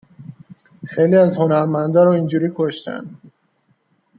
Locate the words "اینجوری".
2.11-2.51